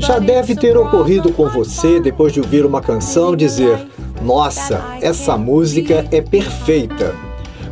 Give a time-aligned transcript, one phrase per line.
[0.00, 3.86] Já deve ter ocorrido com você, depois de ouvir uma canção, dizer:
[4.22, 7.14] Nossa, essa música é perfeita.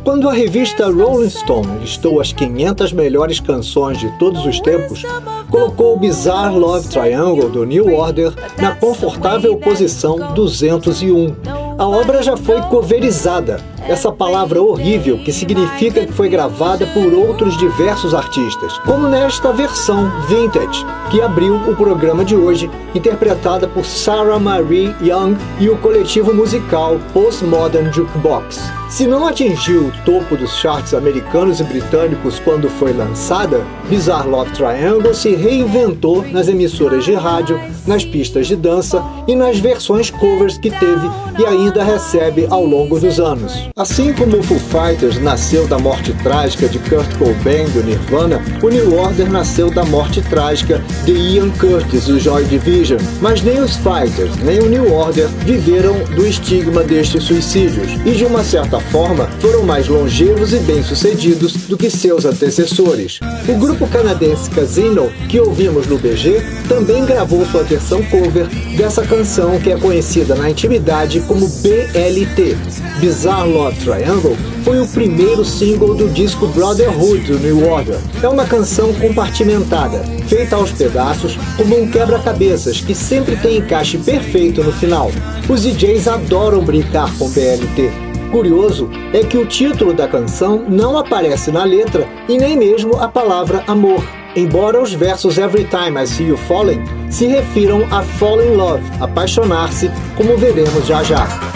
[0.03, 5.03] Quando a revista Rolling Stone listou as 500 melhores canções de todos os tempos,
[5.49, 11.35] colocou o Bizarre Love Triangle do New Order na confortável posição 201.
[11.77, 17.57] A obra já foi coverizada essa palavra horrível que significa que foi gravada por outros
[17.57, 24.39] diversos artistas, como nesta versão vintage, que abriu o programa de hoje, interpretada por Sarah
[24.39, 28.61] Marie Young e o coletivo musical Postmodern Jukebox.
[28.89, 34.51] Se não atingiu o topo dos charts americanos e britânicos quando foi lançada, Bizarre Love
[34.51, 40.59] Triangle se reinventou nas emissoras de rádio, nas pistas de dança e nas versões covers
[40.59, 41.09] que teve
[41.39, 43.72] e ainda recebe ao longo dos anos.
[43.75, 48.69] Assim como o Foo Fighters nasceu da morte trágica de Kurt Cobain do Nirvana, o
[48.69, 52.99] New Order nasceu da morte trágica de Ian Curtis do Joy Division.
[53.19, 58.25] Mas nem os Fighters nem o New Order viveram do estigma destes suicídios e de
[58.25, 63.19] uma certa forma, foram mais longevos e bem-sucedidos do que seus antecessores.
[63.49, 68.45] O grupo canadense Casino, que ouvimos no BG, também gravou sua versão cover
[68.77, 72.55] dessa canção que é conhecida na intimidade como BLT.
[72.99, 74.35] Bizarre Love Triangle
[74.65, 77.97] foi o primeiro single do disco Brotherhood do New Order.
[78.21, 84.61] É uma canção compartimentada, feita aos pedaços como um quebra-cabeças que sempre tem encaixe perfeito
[84.61, 85.09] no final.
[85.47, 87.89] Os DJs adoram brincar com BLT
[88.33, 93.07] curioso é que o título da canção não aparece na letra e nem mesmo a
[93.07, 94.03] palavra amor,
[94.35, 98.83] embora os versos Every Time I See You Falling se refiram a fall in love,
[98.99, 101.52] apaixonar-se, como veremos já já.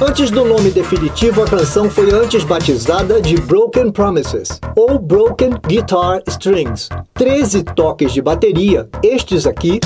[0.00, 6.22] Antes do nome definitivo, a canção foi antes batizada de Broken Promises ou Broken Guitar
[6.28, 6.88] Strings.
[7.14, 9.80] 13 toques de bateria, estes aqui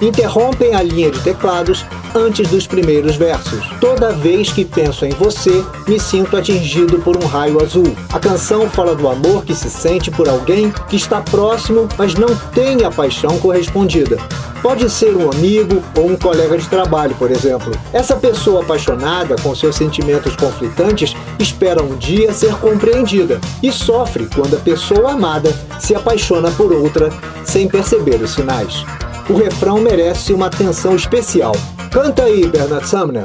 [0.00, 1.84] interrompem a linha de teclados
[2.16, 3.68] antes dos primeiros versos.
[3.80, 7.94] Toda vez que penso em você, me sinto atingido por um raio azul.
[8.12, 12.34] A canção fala do amor que se sente por alguém que está próximo, mas não
[12.54, 14.16] tem a paixão correspondida.
[14.62, 17.70] Pode ser um amigo ou um colega de trabalho, por exemplo.
[17.92, 24.56] Essa pessoa apaixonada, com seus sentimentos conflitantes, espera um dia ser compreendida e sofre quando
[24.56, 27.10] a pessoa amada se apaixona por outra
[27.44, 28.84] sem perceber os sinais
[29.28, 31.52] o refrão merece uma atenção especial.
[31.96, 33.24] Canta aí, Bernard Sumner.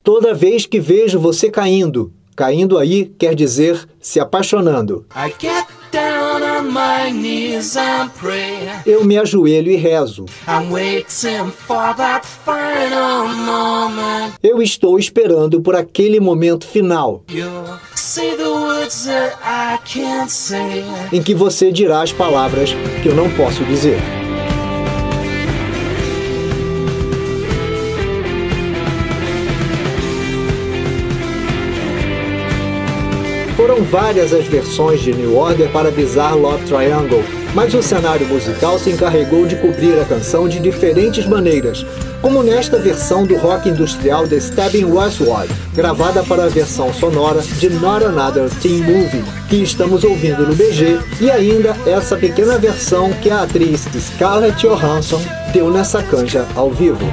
[0.00, 5.04] Toda vez que vejo você caindo, caindo aí quer dizer se apaixonando.
[8.86, 10.24] Eu me ajoelho e rezo.
[14.40, 17.24] Eu estou esperando por aquele momento final
[21.12, 22.70] em que você dirá as palavras
[23.02, 24.25] que eu não posso dizer.
[33.76, 37.22] Foram várias as versões de New Order para Bizarre Love Triangle,
[37.54, 41.84] mas o cenário musical se encarregou de cobrir a canção de diferentes maneiras,
[42.22, 47.68] como nesta versão do rock industrial The Stabbing Westward, gravada para a versão sonora de
[47.68, 53.28] Not Another Teen Movie, que estamos ouvindo no BG, e ainda essa pequena versão que
[53.28, 55.20] a atriz Scarlett Johansson
[55.52, 57.04] deu nessa canja ao vivo.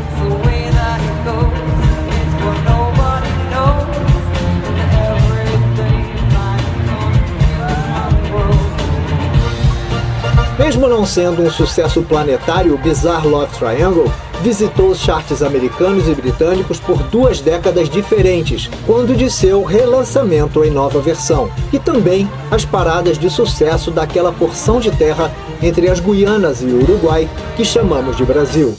[10.63, 14.09] Mesmo não sendo um sucesso planetário, Bizarre Love Triangle
[14.41, 20.71] visitou os charts americanos e britânicos por duas décadas diferentes, quando de seu relançamento em
[20.71, 25.29] nova versão, e também as paradas de sucesso daquela porção de terra
[25.61, 28.73] entre as Guianas e o Uruguai que chamamos de Brasil.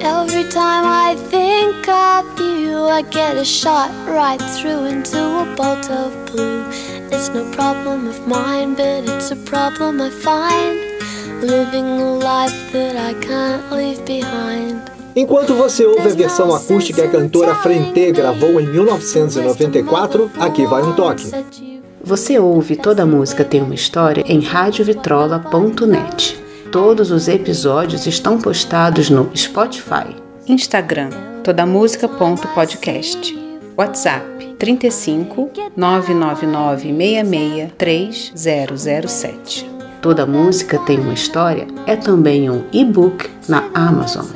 [0.00, 5.88] Every time I think of you, I get a shot right through into a bolt
[5.88, 6.99] of blue.
[7.12, 10.90] It's no problem of mine, but it's a problem I find
[15.16, 20.82] Enquanto você ouve a versão acústica que a cantora Frente gravou em 1994, aqui vai
[20.82, 21.30] um toque.
[22.02, 26.38] Você ouve Toda Música Tem Uma História em radiovitrola.net.
[26.70, 30.14] Todos os episódios estão postados no Spotify,
[30.46, 31.10] Instagram,
[31.42, 33.38] todamusica.podcast,
[33.76, 34.29] WhatsApp
[34.60, 39.70] 35 999 66 3007.
[40.02, 44.26] Toda música tem uma história é também um e-book na Amazon.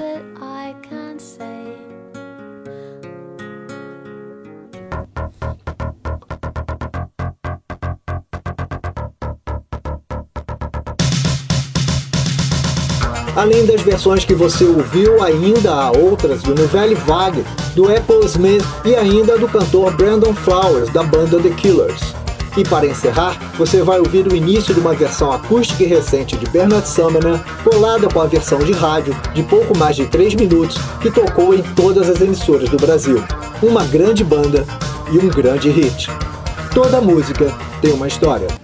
[13.36, 17.44] Além das versões que você ouviu, ainda há outras do Nouvelle Vague,
[17.74, 22.14] do Apple Smith e ainda do cantor Brandon Flowers, da banda The Killers.
[22.56, 26.46] E para encerrar, você vai ouvir o início de uma versão acústica e recente de
[26.46, 31.10] Bernard Sumner, colada com a versão de rádio de pouco mais de 3 minutos, que
[31.10, 33.24] tocou em todas as emissoras do Brasil.
[33.60, 34.64] Uma grande banda
[35.10, 36.08] e um grande hit.
[36.72, 37.52] Toda música
[37.82, 38.63] tem uma história.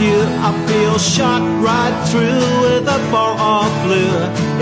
[0.00, 4.12] You, I feel shot right through with a ball of blue.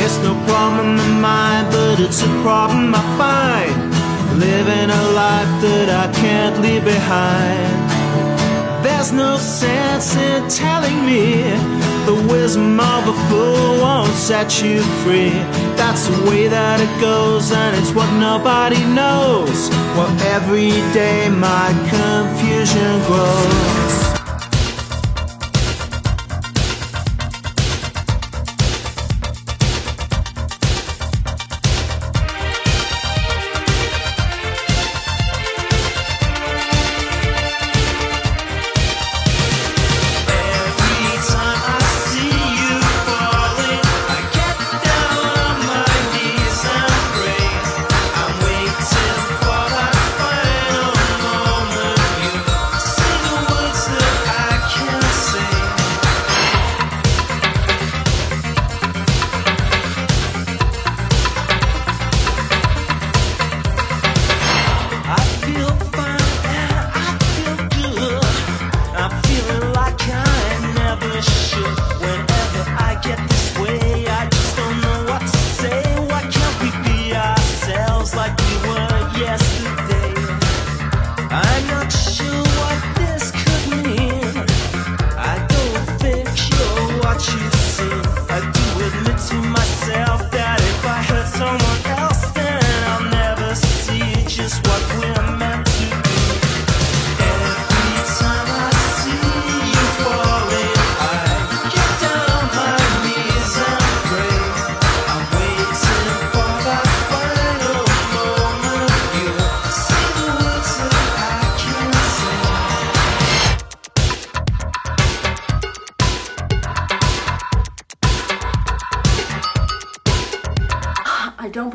[0.02, 3.76] It's no problem of mine, but it's a problem I find.
[4.38, 7.72] Living a life that I can't leave behind.
[8.84, 15.30] There's no sense in telling me the wisdom of a fool won't set you free.
[15.76, 19.70] That's the way that it goes, and it's what nobody knows.
[19.96, 24.03] Well, every day my confusion grows.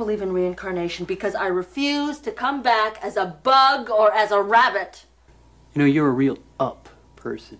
[0.09, 4.41] Believe in reincarnation because I refuse to come back as a bug or as a
[4.41, 5.05] rabbit.
[5.75, 7.59] You know, you're a real up person.